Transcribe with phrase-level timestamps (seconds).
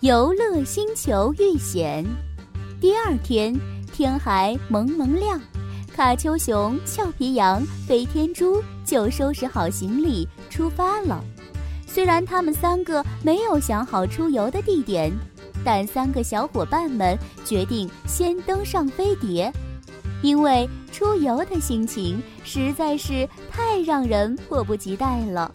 [0.00, 2.02] 游乐星球遇险。
[2.80, 3.54] 第二天，
[3.92, 5.38] 天还蒙蒙亮，
[5.94, 11.22] 卡丘熊、俏皮羊、飞天猪就收拾好行李出发了。
[11.86, 15.12] 虽然他们三个没有想好出游的地点，
[15.62, 17.14] 但三个小伙伴们
[17.44, 19.52] 决定先登上飞碟，
[20.22, 25.52] 因为出游的心情实在是太让人迫不及待了。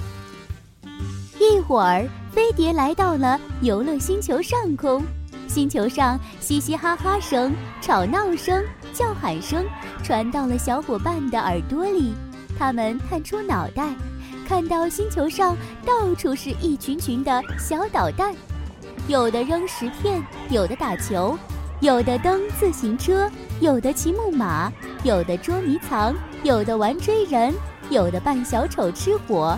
[1.39, 5.03] 一会儿，飞碟来到了游乐星球上空。
[5.47, 9.63] 星球上嘻嘻哈哈声、吵闹声、叫喊声
[10.03, 12.13] 传到了小伙伴的耳朵里。
[12.57, 13.93] 他们探出脑袋，
[14.47, 18.33] 看到星球上到处是一群群的小导弹，
[19.07, 21.37] 有的扔石片，有的打球，
[21.81, 24.71] 有的蹬自行车，有的骑木马，
[25.03, 27.53] 有的捉迷藏，有的玩追人，
[27.89, 29.57] 有的扮小丑吃火。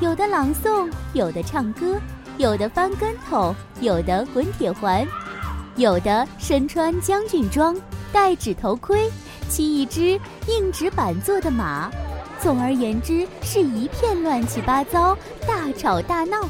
[0.00, 1.98] 有的朗诵，有的唱歌，
[2.36, 5.04] 有的翻跟头，有的滚铁环，
[5.74, 7.76] 有的身穿将军装，
[8.12, 9.10] 戴纸头盔，
[9.48, 10.12] 骑一只
[10.46, 11.90] 硬纸板做的马。
[12.40, 16.48] 总而言之，是一片乱七八糟，大吵大闹。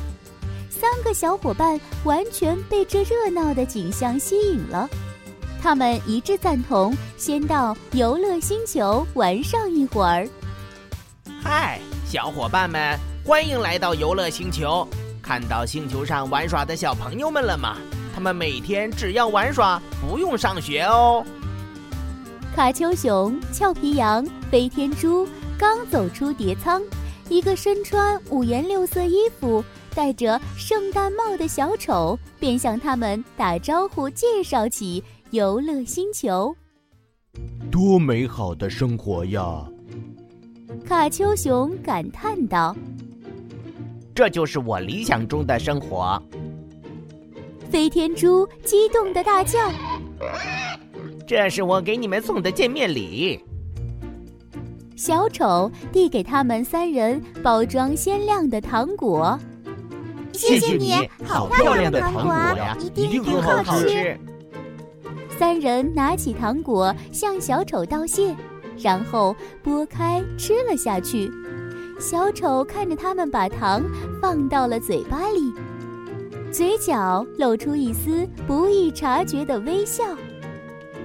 [0.69, 4.87] 三个小伙伴完全被这热闹的景象吸引了，
[5.63, 10.29] 他们一致赞同先到游乐星球玩上一会儿。
[11.43, 13.08] 嗨，小伙伴们！
[13.29, 14.89] 欢迎来到游乐星球，
[15.21, 17.77] 看到星球上玩耍的小朋友们了吗？
[18.15, 21.23] 他们每天只要玩耍，不用上学哦。
[22.57, 26.83] 卡丘熊、俏皮羊、飞天猪刚走出叠仓，
[27.29, 29.63] 一个身穿五颜六色衣服、
[29.95, 36.57] 戴着圣诞帽的小丑便向他们打招呼，介绍起游乐星球。
[37.71, 39.63] 多美好的生活呀！
[40.87, 42.75] 卡丘熊感叹道。
[44.19, 46.21] 这就是我理想中的生活。
[47.71, 49.61] 飞天猪激动的大叫
[51.25, 53.39] ：“这是我给你们送的见面礼。”
[54.97, 59.39] 小丑递给他们三人包装鲜亮的糖果。
[60.33, 60.95] 谢谢你
[61.25, 64.19] 好漂亮的糖果呀，一定很好吃。
[65.39, 68.35] 三人拿起糖果向小丑道谢，
[68.79, 71.31] 然后剥开吃了下去。
[71.99, 73.83] 小丑看着他们把糖
[74.23, 75.53] 放到了嘴巴里，
[76.53, 80.05] 嘴角露出一丝不易察觉的微笑。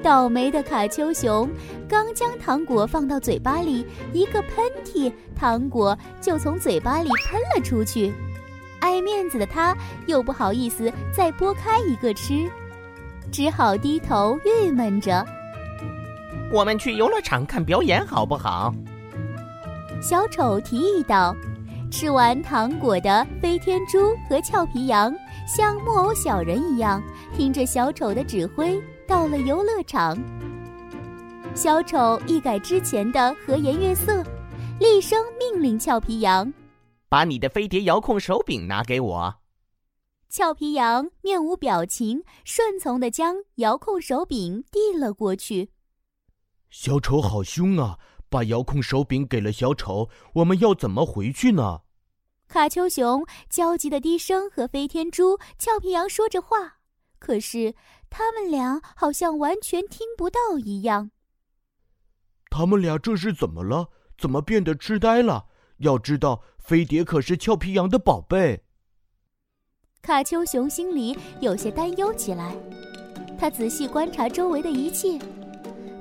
[0.03, 1.49] 倒霉的卡丘熊
[1.89, 8.13] 刚将糖果放到嘴巴里，一个喷嚏，糖果就从嘴巴里喷了出去。
[8.79, 9.75] 爱面子的他
[10.05, 12.47] 又不好意思再剥开一个吃，
[13.31, 15.25] 只好低头郁闷着。
[16.51, 18.71] 我们去游乐场看表演好不好？
[20.03, 21.33] 小丑提议道
[21.89, 25.15] ：“吃完糖果的飞天猪和俏皮羊
[25.47, 27.01] 像木偶小人一样，
[27.33, 28.77] 听着小丑的指挥
[29.07, 30.21] 到了游乐场。
[31.55, 34.21] 小丑一改之前的和颜悦色，
[34.77, 36.53] 厉声命令俏皮羊
[37.07, 39.35] ：‘把你的飞碟遥控手柄拿给我。’
[40.27, 45.69] 俏皮羊面无表情，顺从地将遥控手柄递了过去。
[46.69, 47.97] 小丑好凶啊！”
[48.33, 51.81] 把遥控手柄给了小丑，我们要怎么回去呢？
[52.47, 56.79] 卡丘熊焦急的低声和飞天猪、俏皮羊说着话，
[57.19, 57.75] 可是
[58.09, 61.11] 他们俩好像完全听不到一样。
[62.49, 63.89] 他们俩这是怎么了？
[64.17, 65.45] 怎么变得痴呆了？
[65.77, 68.63] 要知道，飞碟可是俏皮羊的宝贝。
[70.01, 72.55] 卡丘熊心里有些担忧起来，
[73.37, 75.19] 他仔细观察周围的一切。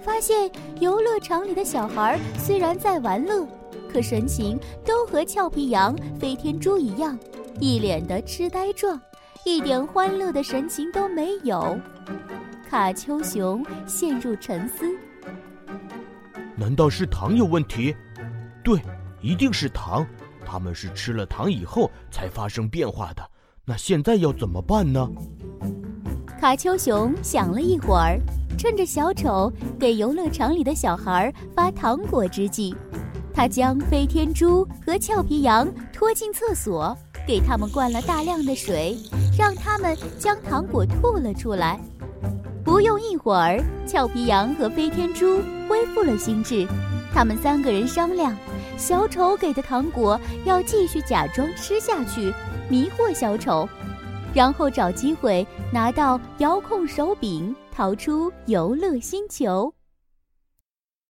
[0.05, 3.47] 发现游乐场里的小孩虽然在玩乐，
[3.91, 7.17] 可神情都和俏皮羊、飞天猪一样，
[7.61, 9.01] 一脸的痴呆状，
[9.45, 11.79] 一点欢乐的神情都没有。
[12.69, 14.85] 卡丘熊陷入沉思：
[16.57, 17.95] 难道是糖有问题？
[18.65, 18.81] 对，
[19.21, 20.05] 一定是糖。
[20.45, 23.23] 他们是吃了糖以后才发生变化的。
[23.65, 25.09] 那现在要怎么办呢？
[26.41, 28.19] 卡丘熊想了一会儿。
[28.59, 32.75] 趁着小丑给游乐场里的小孩发糖果之际，
[33.35, 36.97] 他将飞天猪和俏皮羊拖进厕所，
[37.27, 38.97] 给他们灌了大量的水，
[39.37, 41.81] 让他们将糖果吐了出来。
[42.65, 46.67] 不用一会儿，俏皮羊和飞天猪恢复了心智。
[47.13, 48.35] 他们三个人商量，
[48.77, 52.33] 小丑给的糖果要继续假装吃下去，
[52.69, 53.69] 迷惑小丑，
[54.33, 57.55] 然后找机会拿到遥控手柄。
[57.73, 59.75] 逃出游乐星球。